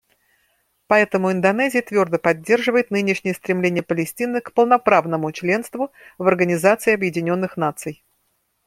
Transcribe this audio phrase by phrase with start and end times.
[0.87, 8.01] Поэтому Индонезия твердо поддерживает нынешнее стремление Палестины к полноправному членству в Организации Объединенных Наций.